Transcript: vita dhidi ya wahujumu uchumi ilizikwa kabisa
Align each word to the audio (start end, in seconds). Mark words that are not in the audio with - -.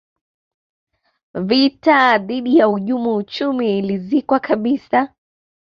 vita 1.33 2.17
dhidi 2.17 2.57
ya 2.57 2.67
wahujumu 2.67 3.15
uchumi 3.15 3.79
ilizikwa 3.79 4.39
kabisa 4.39 5.13